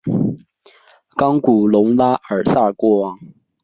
[1.15, 3.19] 冈古农拉尔萨国王。